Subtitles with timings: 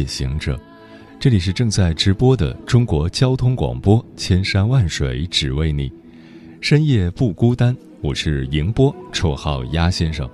[0.00, 0.58] 夜行者，
[1.18, 5.92] 这里是正在直播的中国交通广播，千山万水只为你，
[6.62, 7.76] 深夜不孤单。
[8.00, 10.26] 我是迎波，绰号鸭先生。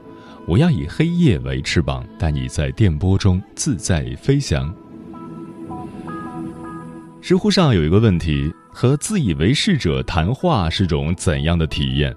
[0.47, 4.73] 我要以黑夜为翅膀，带你在电波中自在飞翔。
[7.21, 12.15] 知乎上有一个问题：和自以为是者谈话是种怎样的体验？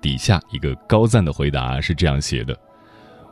[0.00, 2.58] 底下一个高赞的回答是这样写的：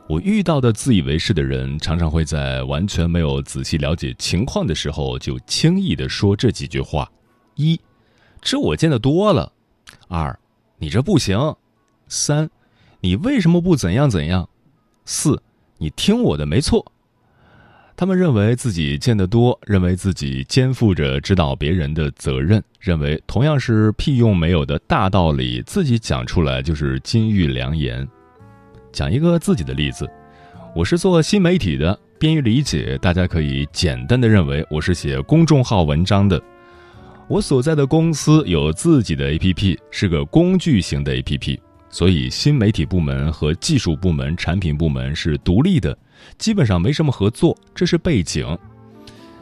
[0.09, 7.07] 我遇到的自以为是的人，常常会在完全没有仔细了解情况的时候，就轻易地说这几句话：
[7.53, 7.79] 一，
[8.41, 9.51] 这我见得多了；
[10.07, 10.35] 二，
[10.79, 11.55] 你这不行；
[12.07, 12.49] 三。
[13.01, 14.49] 你为什么不怎样怎样？
[15.05, 15.43] 四，
[15.77, 16.91] 你听我的没错。
[17.95, 28.09] 他们认为自己见得多，认为自己肩负着指导别人的责任，认为同样是屁用没有的大道理，自己讲出来就是金玉良言。
[28.91, 30.09] 讲一个自己的例子，
[30.75, 36.41] 我是做新媒体的，便于理解，大家可以简单的认为我是写公众号文章的。
[37.27, 41.59] 我所在的公司有自己的 APP，是个工具型的 APP。
[41.91, 45.97] 所以，新媒体部门和技术部门、产品部门是独立的，
[46.37, 47.57] 基本上没什么合作。
[47.73, 48.57] 这是背景。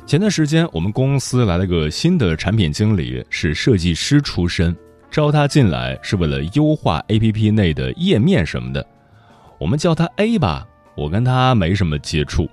[0.05, 4.73] 前段时间，我们公司来了个新的产品经理，是设计师出身，
[5.11, 8.85] 招他进来是为了优化 APP 内的页面什么的。
[9.59, 10.67] 我们叫他 A 吧。
[10.95, 12.49] 我跟他没什么接触，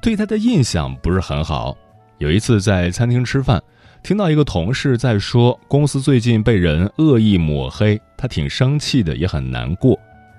[0.00, 1.76] 对他的印象不是很好。
[2.18, 3.62] 有一次在餐厅吃饭。
[4.00, 9.98] 听到一个同事在说公司最近被人恶意抹黑，他挺生气的，也很难过。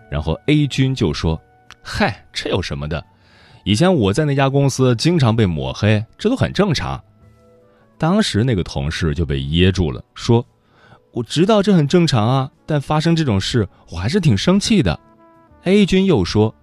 [0.10, 1.40] 然后 A 君就说
[1.84, 3.06] ：“嗨，这有什么的？
[3.66, 7.04] 以前我在那家公司经常被抹黑，这都很正常。”
[8.00, 10.44] 当时那个同事就被噎住了，说
[11.12, 14.98] ：“我知道这很正常啊，但发生这种事，我还是挺生气的。
[15.64, 16.56] ”A 君又说：“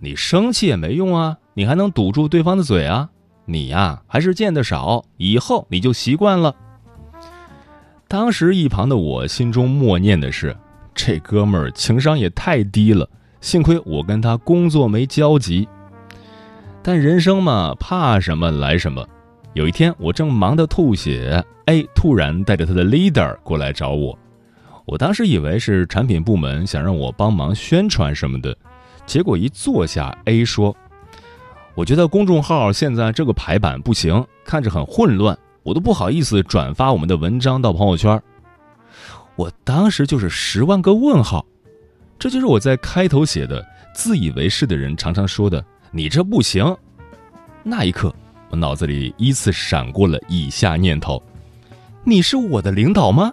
[0.00, 3.10] 你生气也没用啊，你还能堵住对方的嘴啊。”
[3.46, 6.54] 你呀，还是见得少，以后你就习惯了。
[8.08, 10.56] 当时一旁的我心中默念的是：
[10.94, 13.08] 这哥们儿情商也太低了，
[13.40, 15.68] 幸亏我跟他工作没交集。
[16.82, 19.06] 但人生嘛，怕什么来什么。
[19.52, 24.18] 有一天，我正忙得吐血，A 突然带着他的 leader 过来找我。
[24.84, 28.56] 我当时以为是产品部门想让我帮忙宣传什么的，
[29.06, 30.76] 结果一坐下，A 说。
[31.74, 38.22] 我觉得公众号现在这个排版不行，看着很混乱，我都不好意思转发我们的文章到朋友圈。
[39.36, 41.44] 我当时就是十万个问号，
[42.18, 46.64] 这就是我在开头写的，自以为是的人常常说的“你这不行”。
[47.64, 48.14] 那一刻，
[48.50, 51.20] 我脑子里依次闪过了以下念头：
[52.04, 53.32] 你是我的领导吗？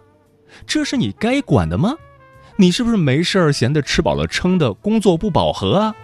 [0.65, 1.95] 这是你该管的吗？
[2.57, 5.95] 你是不是没事儿闲的吃饱了撑的，工作不饱和啊？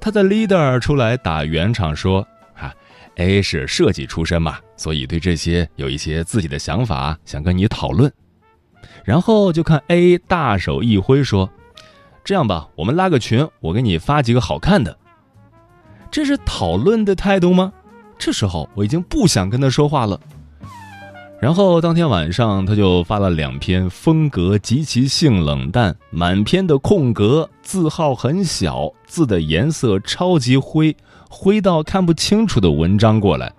[0.00, 2.74] 他的 leader 出来打圆场说：“哈
[3.16, 8.12] ，A 是设计出身嘛，所以对这些有一些自己的想法，想跟你讨论。”
[9.04, 11.50] 然后就看 A 大手一挥说
[12.24, 14.96] ：“这样吧，我们拉个群，我给你发几个好看的。”
[16.10, 17.72] 这是讨论的态度吗？
[18.18, 20.18] 这时候我已经不想跟他说话了。
[21.40, 30.96] 然后当天晚上，他就发了两篇风格极其性冷淡、满篇的空格、字号很小、字的颜色超级灰、
[31.30, 33.52] 灰到看不清楚的文章过来。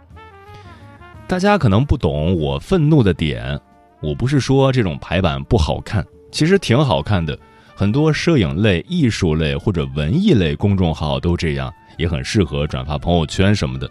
[1.25, 3.57] 大家可能不懂我愤怒的点，
[4.01, 7.37] 我不是说这种排版不好看，其实挺好看的。
[7.75, 13.89] 很多摄影类、艺术类或者文艺类公众号都这样，也很适合转发朋友圈什么的。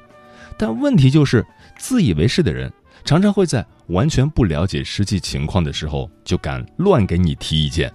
[0.59, 1.47] 但问题就是，
[1.79, 2.71] 自以为是的人。
[3.05, 7.93] 常常会在完全不了解实际情况的时候，就敢乱给你提意见。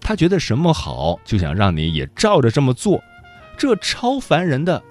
[0.00, 3.02] 他觉得什么好，就想让你也照着这么做，
[3.58, 4.82] 这超烦人的。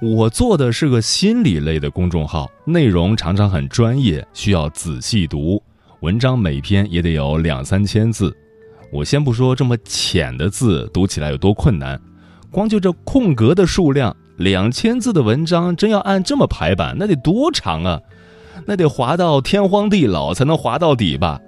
[0.00, 5.62] 我做的是个心理类的公众号，内容常常很专业，需要仔细读，
[6.00, 8.36] 文章每篇也得有两三千字。
[8.90, 12.00] 我先不说这么浅的字读起来有多困难，
[12.50, 18.00] 光就这空格的数量，两千字的文章真要按这么排版，那得多长啊！
[18.66, 21.40] 那得滑到天荒地老才能滑到底吧？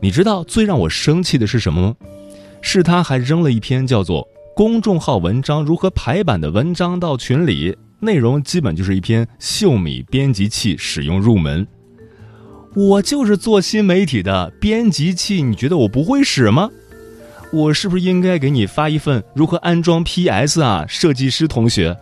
[0.00, 1.94] 你知道最让我生气的是什么吗？
[2.60, 4.22] 是他还扔了一篇叫做
[4.56, 11.66] 《公众号文章如何排版的文章到群里，内容基本就是一篇秀米编辑器使用入门。
[12.74, 16.70] 我就是做新媒体的，编辑器你觉得我不会使吗？
[17.52, 21.96] 我是不是应该给你发一份如何安装 PS 啊，设计师同学？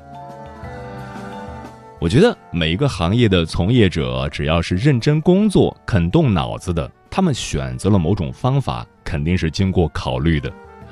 [2.03, 10.51] 我觉得每一个行业的从业者，只要是认真工作、肯动脑子的，他们选择了某种方法，肯定是经过考虑的；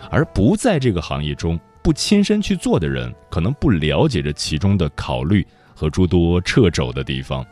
[0.08, 7.44] 而不在这个行业中、不亲身去做的人，可能不了解这其中的考虑和诸多掣肘的地方。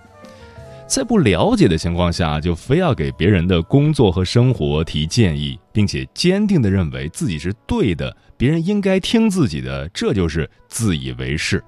[0.87, 11.61] 在不了解的情况下，就非要给别人的工作和生活提建议，并且坚定地认为自己是对的，别人应该听自己的，这就是自以为是。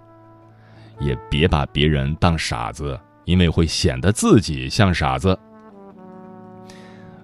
[1.00, 5.38] 也别把别人当傻子，因为会显得自己像傻子。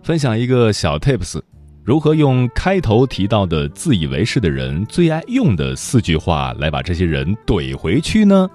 [0.02, 1.40] 分享一个小 tips：
[1.84, 8.48] 如何用开头提到的自以为是的人最爱用的四句话来把这些人怼回去呢？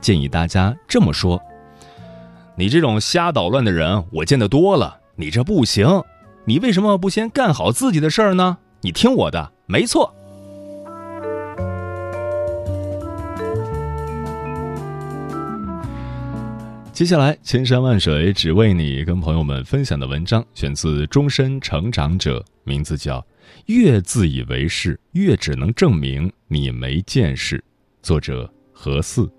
[0.00, 1.40] 建议大家这么说。
[2.56, 4.98] 你这种瞎捣乱的人，我见得多了。
[5.16, 5.86] 你这不行，
[6.44, 8.58] 你为什么不先干好自己的事儿呢？
[8.80, 10.14] 你听我的，没错。
[16.96, 23.20] 接下来，千山万水只为你，跟朋友们分享的文章选自《终身成长者》，名字叫
[23.66, 27.58] 《越自以为是，越只能证明你没见识》，
[28.00, 29.30] 作者何四。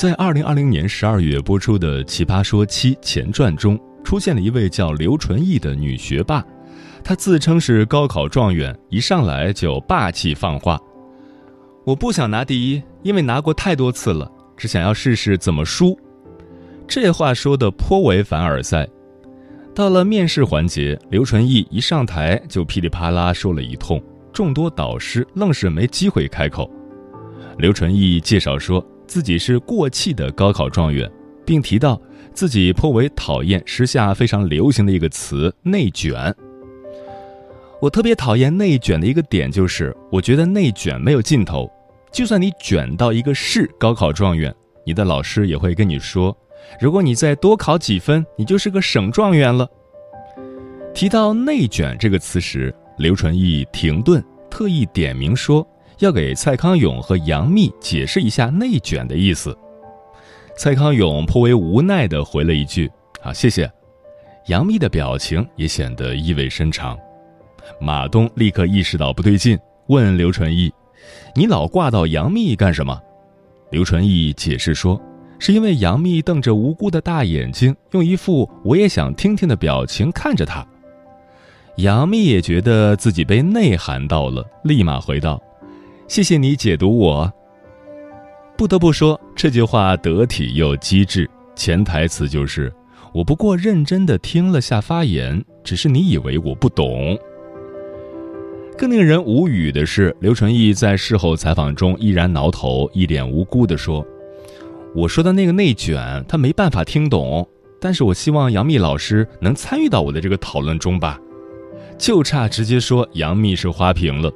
[0.00, 6.42] 在二零二零年十二月播出的《奇葩说七前传》中，出现了一位叫刘纯义的女学霸，
[7.04, 10.80] 她自称是高考状元，一上来就霸气放话
[11.84, 14.26] ：“我不想拿第一，因为拿过太多次了，
[14.56, 15.94] 只想要试试怎么输。”
[16.88, 18.88] 这话说的颇为凡尔赛。
[19.74, 24.02] 到了面试环节，刘纯义一上台就噼里啪啦说了一通，
[24.32, 26.70] 众多导师愣是没机会开口。
[27.58, 28.82] 刘纯义介绍说。
[29.10, 31.10] 自己是过气的高考状元，
[31.44, 32.00] 并提到
[32.32, 36.32] 自己颇为讨厌时下非常流行的一个词“内卷”。
[37.82, 41.68] 我特别讨厌内卷的一个点就是，我觉得内卷没有尽头。
[42.12, 44.54] 就算你卷到一个市高考状元，
[44.86, 46.36] 你的老师也会跟你说
[46.80, 49.68] ：“如果你再多考几分，你就是个省状元了。”
[50.94, 55.66] 提到“内卷”这个词时，刘纯义停顿，特意点名说。
[56.00, 59.56] 要给蔡康永和杨幂解释一下“内卷”的意思。
[60.56, 62.90] 蔡康永颇为无奈地回了一句
[63.22, 63.70] ：“好，谢谢。”
[64.48, 66.98] 杨幂的表情也显得意味深长。
[67.80, 70.72] 马东立刻意识到不对劲，问刘纯义
[71.36, 73.00] ：“你老挂到杨幂干什么？”
[73.70, 75.00] 刘纯义解释说
[75.38, 80.66] ：“是因为杨幂瞪着无辜的大眼睛，用一副我也想听听的表情看着他。”
[81.76, 85.40] 杨幂也觉得自己被内涵到了，立马回道。
[86.10, 87.32] 谢谢你解读我。
[88.56, 92.72] 不得不说，这句话得体又机智，潜台词就是
[93.14, 97.16] 我不过认真的听了下发言，只是你以为我不懂。
[98.76, 104.04] 更令人无语的是，刘纯义在事后采访中依然挠头，一脸无辜的说
[104.96, 107.48] ：“我说的那个内卷，他没办法听懂，
[107.80, 111.20] 但是我希望杨幂老师能参与到我的这个讨论中吧。”
[111.96, 114.28] 就差直接说杨幂是花瓶了。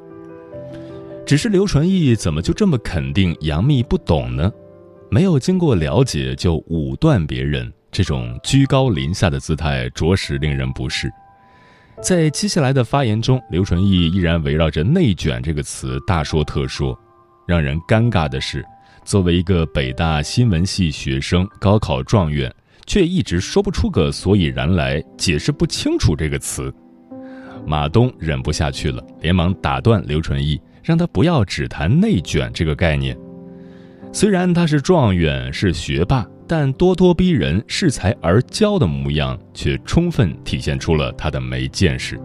[1.27, 4.53] 只是刘纯义怎么就这么肯定杨幂不懂呢？
[5.11, 11.11] 没有经过了解就武断别人，这种居高临下的姿态着实令人不适。
[12.03, 16.99] 在接下来的发言中，刘纯义依然围绕着“内卷”这个词大说特说。
[17.47, 18.65] 让人尴尬的是，
[19.05, 22.53] 作为一个北大新闻系学生、高考状元，
[22.87, 26.75] 却一直说不出个所以然来，解释不清楚这个词。
[27.67, 30.61] 马东忍不下去了，连忙打断刘纯义。
[30.85, 33.17] 让他不要只谈内卷这个概念。
[34.13, 42.21] 虽然他是状元，是学霸，但咄咄逼人、恃才而骄的模样，却充分体现出了他的没见识。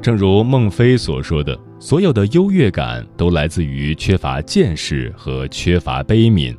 [0.00, 6.56] 正如孟非所说的：“所有的优越感都来自于缺乏见识和缺乏悲悯。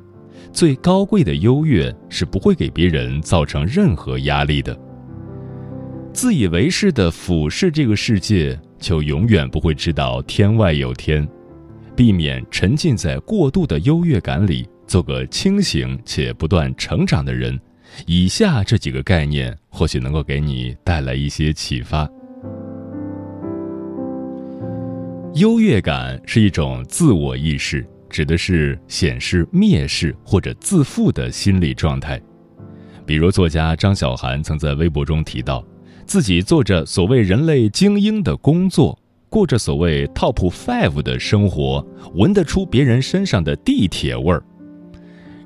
[0.51, 4.77] 最高贵的优越是不会给别人造成任何压力的。
[6.11, 11.27] 自以为是的俯视这个世界。”就永远不会知道天外有天，
[11.95, 17.59] 避免沉浸在过度的优越感里，做个清醒且不断成长的人，
[18.05, 22.09] 以下这几个概念或许能够给你带来一些启发。
[25.35, 32.19] 优越感是一种自我意识，指的是显示蔑视或者自负的心理状态。
[33.05, 35.63] 比如，作家张小涵曾在微博中提到，
[36.09, 38.97] 自己做着所谓人类精英的工作，
[39.29, 41.85] 过着所谓 Top Five 的生活，
[42.15, 44.43] 闻得出别人身上的地铁味儿。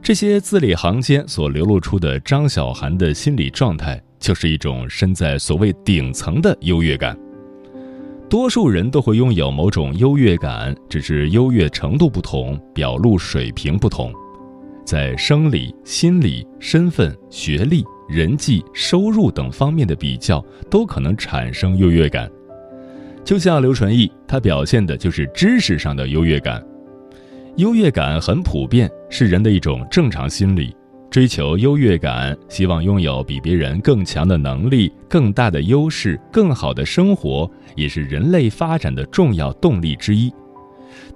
[0.01, 7.13] 这些字里行间所流露出的张小涵的心理状态，就是一种身在所谓顶层的优越感。
[8.29, 14.13] 多数人都会拥有某种优越感，只是优越程度不同，表露水平不同。
[14.85, 22.29] 在生理、心理、身份、学历、人际、收入等方面的比较，都可能产生优越感。
[23.23, 26.63] 就像刘纯义，他表现的就是知识上的优越感。
[27.55, 30.75] 优越感很普遍，是人的一种正常心理。
[31.09, 40.33] 追求优越感，希望拥有比别人更强的能力、更大的优势、更好的生活，也是人类发展的重要动力之一。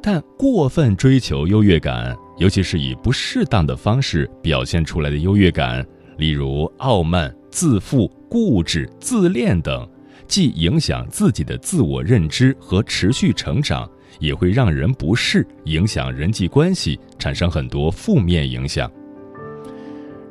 [0.01, 5.83] 但过分追求优越感，尤其是以不适当的方式表现出来的优越感，
[6.17, 9.87] 例如傲慢、自负、固执、自恋等，
[10.27, 13.89] 既影响自己的自我认知和持续成长。
[14.19, 18.91] 也会让人不适，影响人际关系，产生很多负面影响。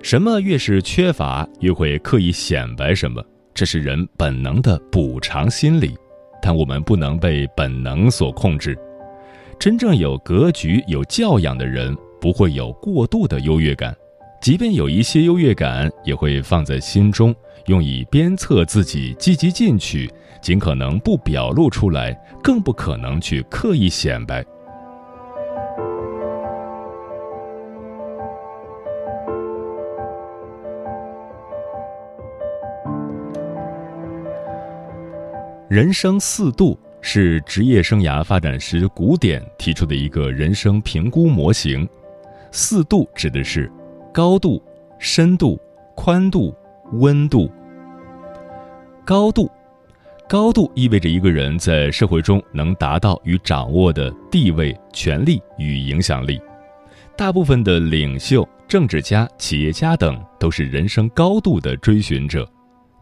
[0.02, 3.24] 什么越是缺乏，越会刻意显摆什么，
[3.54, 5.96] 这是人本能的补偿心理。
[6.42, 8.76] 但我们不能被本能所控制。
[9.56, 13.94] 真正有格局、有教养的人，不会有过度的优越感，
[14.40, 17.34] 即便有一些优越感，也会放在心中，
[17.66, 20.08] 用以鞭策自己积极进取。
[20.42, 24.44] 尽可能不表露出来，更不可能去刻意显摆。
[35.68, 41.88] 人生四度是职业生涯发展时古典提出的一个人生评估模型。
[42.52, 43.68] 四度指的是
[44.16, 44.62] 高度、
[44.98, 45.60] 深度、
[45.94, 46.56] 宽度、
[46.92, 47.50] 温度。
[49.04, 49.46] 高度。
[50.26, 56.40] 高度意味着一个人在社会中能达到与掌握的地位、权力与影响力。
[57.14, 62.48] 大部分的领袖、政治家、企业家等都是人生高度的追寻者，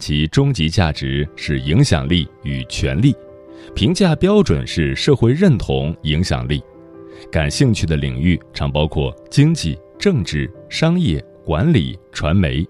[0.00, 3.14] 其终极价值是影响力与权力，
[3.72, 6.60] 评价标准是社会认同、影响力。
[7.30, 12.66] 感兴趣的领域常包括经济、政治、商业、管理、传媒。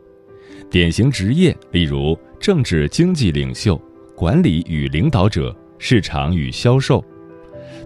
[0.70, 3.80] 典型职业例如政治经济领袖。
[4.16, 7.04] 管理与领导者、市场与销售，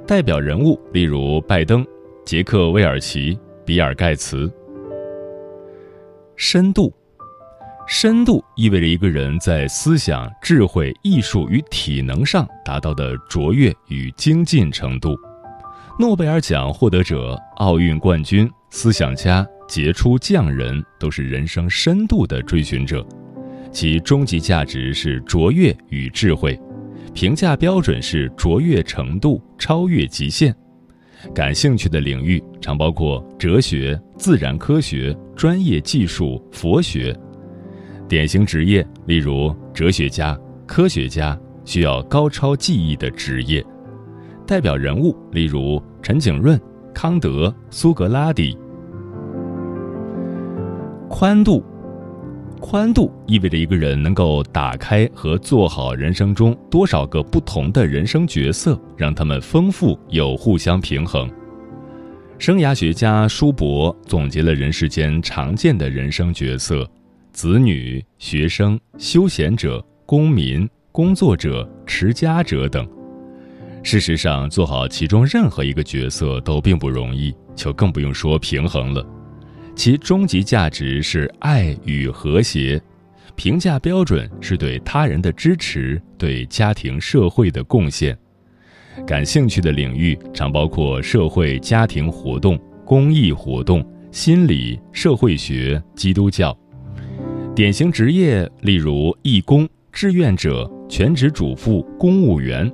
[0.06, 1.82] 代表人物例如拜登、
[2.22, 4.52] 杰克·韦尔奇、比尔·盖茨。
[6.36, 6.92] 深度，
[7.86, 15.16] 深度意味着一个人在思想、智慧、艺术与体能上达到的卓越与精进程度。
[16.00, 23.04] 诺贝尔奖获得者、奥运冠军、思想家、杰出匠人都是人生深度的追寻者。
[23.72, 26.56] 其终极价值是卓越与智慧，
[27.12, 30.54] 评价标准是卓越程度、超越极限。
[31.34, 37.12] 感兴趣的领域常包括哲学、自然科学、专业技术、佛学。
[38.08, 43.64] 典型职业例如哲学家、科学家，需要高超技艺的职业。
[44.48, 46.58] 代表人物例如陈景润、
[46.94, 48.56] 康德、苏格拉底。
[51.06, 51.62] 宽度。
[52.58, 61.30] 宽度意味着一个人能够打开和做好人生中多少个不同的人生角色，让他们丰富又互相平衡。
[62.38, 66.88] 生涯学家舒伯总结了人世间常见的人生角色：
[67.32, 72.88] 子女、学生、休闲者、公民、工作者、持家者等。
[73.82, 79.06] 事实上，做好其中任何一个角色都并不容易，就更不用说平衡了。
[79.74, 82.80] 其终极价值是爱与和谐，
[83.36, 88.18] 评价标准是对他人的支持、对家庭社会的贡献。
[89.06, 96.54] 感兴趣的领域常包括社会家庭活动、公益活动、心理、社会学、基督教。
[97.54, 102.70] 典型职业例如义工、志愿者、全职主妇、公务员。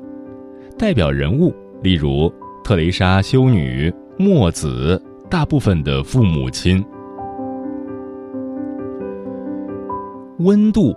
[0.76, 2.32] 代表人物例如
[2.64, 5.00] 特蕾莎修女、墨子，
[5.30, 6.84] 大部分的父母亲。
[10.38, 10.94] 温度，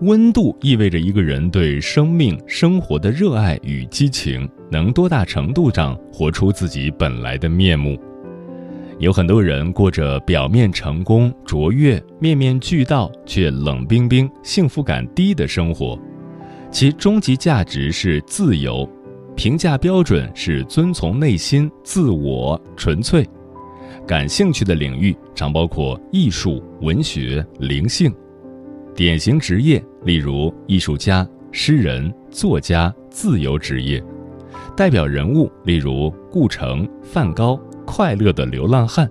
[0.00, 7.96] 温度意味着一个人对生命、生活的热爱与激情，能多大程度上活出自己本来的面目。
[8.98, 15.96] 有很多人过着表面成功卓越、面面俱到却冷冰冰、幸福感低的生活，
[16.70, 18.88] 其终极价值是自由，
[19.34, 23.26] 评价标准是遵从内心、自我、纯粹。
[24.06, 28.14] 感兴趣的领域常包括艺术、文学、灵性。
[28.94, 34.02] 典型职业例如艺术家、诗人、作家、自由职业。
[34.76, 37.58] 代表人物例如顾城、梵高。
[37.90, 39.10] 快乐的流浪汉。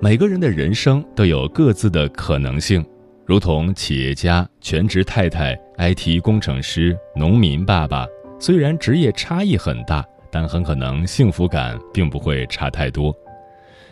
[0.00, 2.86] 每个人的人生都有各自的可能性，
[3.26, 8.06] 如同企业家、全职太太、IT 工程师、农民爸爸，
[8.38, 13.12] 虽然职业差异很大，但很可能幸福感并不会差太多。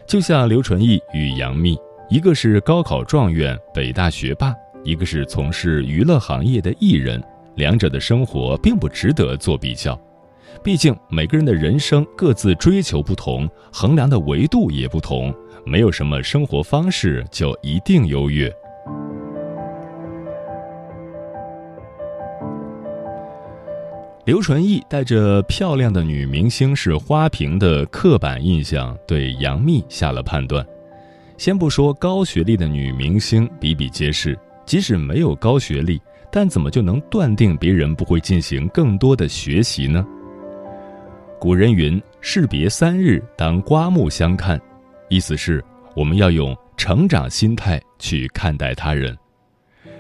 [0.06, 1.76] 就像刘纯义与杨幂，
[2.08, 7.20] 一个是高考状元、北大学霸，一个是从事娱乐行业的艺人，
[7.56, 10.00] 两者的生活并不值得做比较。
[10.62, 15.34] 毕竟每个人的人生各自追求不同，衡量的维度也不同，
[15.66, 18.48] 没有什么生活方式就一定优越。
[24.24, 30.66] 刘纯义带着漂亮的女明星是花瓶的刻板印象，对杨幂下了判断。
[31.36, 36.00] 先不说高学历的女明星比比皆是，即使没有高学历，
[36.32, 40.02] 但怎么就能断定别人不会进行更多的学习呢？
[41.38, 44.58] 古人云：“士别三日，当刮目相看。”
[45.10, 45.62] 意思是，
[45.94, 49.14] 我们要用成长心态去看待他人。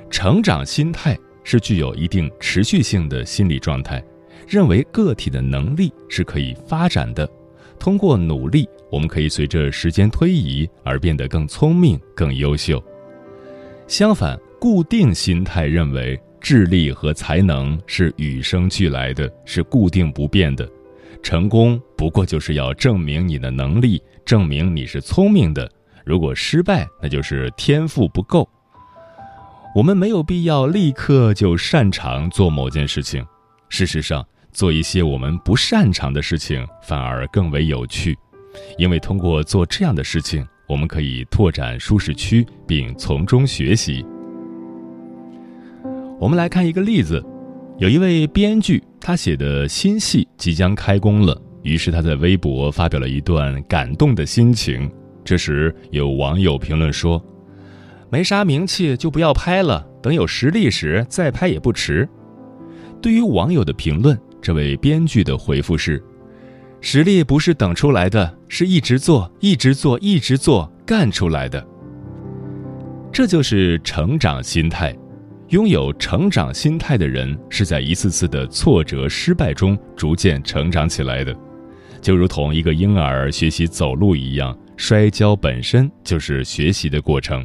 [0.08, 4.02] 成长心态是具有一定持续性的心理状态，
[4.48, 7.28] 认为个体的能力是可以发展的。
[7.78, 12.82] 通过努力，我们可以随着时间推移而变得更聪明、更优秀。
[13.86, 20.68] 相反，固定心态认为智力和才能是与生俱来的，是固定不变的。
[21.22, 25.70] 成功不过就是要证明你的能力，证明你是聪明的。
[26.04, 28.48] 如果失败，那就是天赋不够。
[29.74, 33.26] 我们没有必要立刻就擅长做某件事情。
[33.68, 38.16] 事实上，做一些我们不擅长的事情反而更为有趣，
[38.78, 44.06] 因为通过做这样的事情，我们可以拓展舒适区，并从中学习。
[46.20, 47.22] 我们来看一个例子。
[47.78, 54.88] 有一位编剧，他写的新戏即将开工了，于是他在微博发表了一段感动的心情。
[55.24, 57.20] 这时，有网友评论说
[58.08, 62.08] ：“没啥名气就不要拍了，等有实力时再拍也不迟。”
[63.02, 66.04] 对于网友的评论，这位编剧的回复是
[66.82, 71.66] ：“实力不是等出来的，是一直做、一直做、一直做干出来的。”
[73.10, 74.94] 这就是成长心态。
[75.48, 81.34] 拥有成长心态的人，是在一次次的挫折、失败中逐渐成长起来的，
[82.02, 87.42] 就如同一个婴儿学习走路一样，摔跤本身就是学习的过程。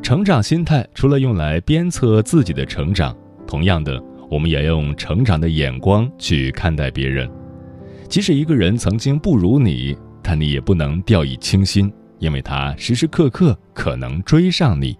[0.00, 3.16] 成长心态除了用来鞭策自己的成长，
[3.48, 4.00] 同样的，
[4.32, 7.30] 我们也用成长的眼光去看待别人。
[8.08, 14.96] 即使一个人曾经不如你，但你也不能掉以轻心，因为他时时刻刻可能追上你。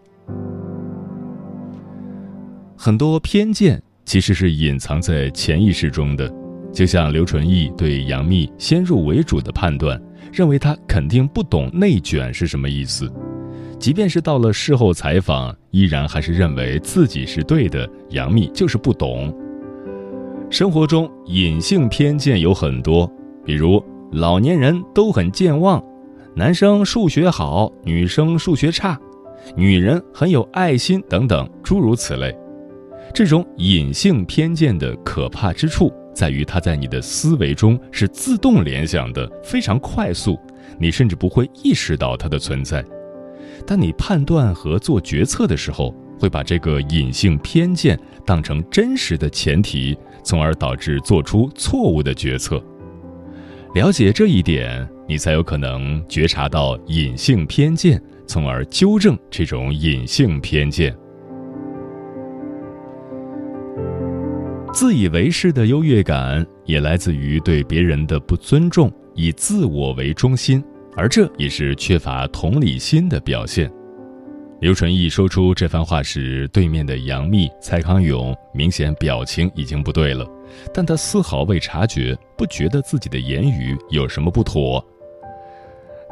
[2.77, 6.31] 很多偏见其实是隐藏在潜意识中的，
[6.71, 9.99] 就像刘纯义对杨幂先入为主的判断，
[10.31, 13.11] 认为她肯定不懂内卷是什么意思，
[13.83, 19.37] 即便是到了事后采访，依然还是认为自己是对的，杨幂就是不懂。
[20.49, 23.13] 生活中隐性偏见有很多，
[23.45, 25.83] 比如老年人都很健忘，
[26.37, 28.97] 男生数学好，女生数学差，
[29.57, 32.33] 女人很有爱心等等，诸如此类。
[33.13, 40.39] 这种隐性偏见的可怕之处，在于它在你的思维中是自动联想的，非常快速，
[40.79, 42.85] 你甚至不会意识到它的存在。
[43.67, 52.63] 当你判断和做决策的时候，会把这个隐性偏见当成真实的前提，从而导致做出错误的决策。
[53.75, 60.95] 了解这一点，你才有可能觉察到隐性偏见，从而纠正这种隐性偏见。
[64.75, 70.63] 自以为是的优越感也来自于对别人的不尊重，以自我为中心，
[70.97, 73.71] 而这也是缺乏同理心的表现。
[74.61, 80.25] 刘纯义说出这番话时，对面的杨幂、蔡康永明显表情已经不对了，
[80.73, 84.85] 但他丝毫未察觉，不觉得自己的言语有什么不妥。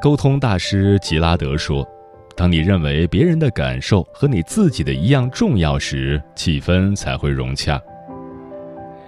[0.02, 1.86] 沟通大师吉拉德说
[2.34, 7.80] ：“当你认为别人的感受和你自己的一样重要时，气氛才会融洽。”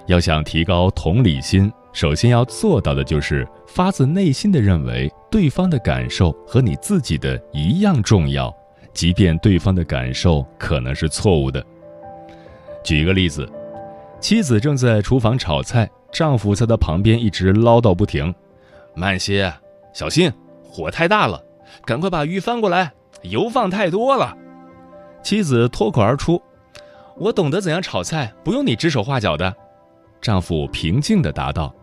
[0.07, 8.55] 要想提高同理心，首先要做到的就是发自内心的认为对方的感受和你自己的一样重要，
[8.95, 11.65] 即便对方的感受可能是错误的。
[12.83, 13.49] 举一个例子，
[14.21, 18.35] 妻子正在厨房炒菜，丈夫在她旁边一直唠叨不停
[18.97, 19.53] ：“慢些，
[19.93, 20.33] 小心，
[20.65, 21.43] 火太大了，
[21.85, 24.35] 赶快把鱼翻过来，油放太多了。”
[25.23, 26.43] 妻子脱口而出
[27.17, 29.55] ：“我懂得怎样炒菜，不用你指手画脚的。”
[30.21, 31.75] 丈夫平静地答道：“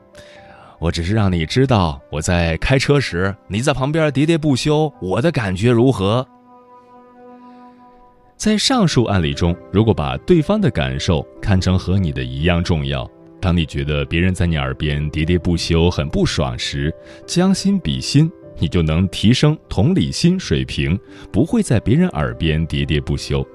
[0.80, 6.26] 我只是让你知道，我在开车时，你在旁边喋喋不休，我的感觉如何。”
[8.38, 13.10] 在上述案例中，如果把对方的感受看成和你的一样重要，
[13.42, 16.94] 当你觉得别人在你耳边喋喋不休很不爽时，
[17.26, 20.98] 将心比心，你就能提升同理心水平，
[21.34, 23.46] 不会在别人耳边喋喋不休。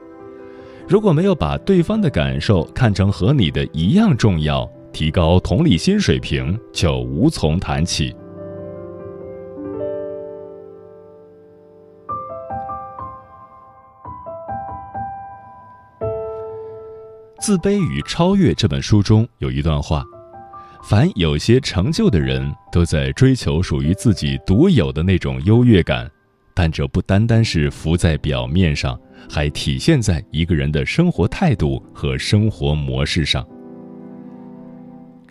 [0.87, 8.13] 如果没有把对方的感受看成和你的一样重要，提高同理心水平就无从谈起。
[17.41, 20.05] 《自卑与超越》这本书中有一段话
[20.89, 26.09] ：“凡有些成就的人，都在追求属于自己独有的那种优越感，
[26.55, 33.45] 但这不单单是浮在表面上，还体现在一个人的生活态度和生活模式上。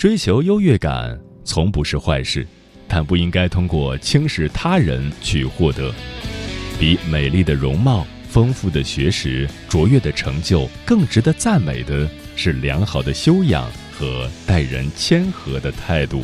[0.04, 2.46] 追求优越感从不是坏事，
[2.90, 5.96] 但不应该通过轻视他人去获得，
[6.78, 16.22] 比美丽的容貌。”丰富的学识、卓越的成就，更值得赞美的是良好的修养和待人谦和的态度。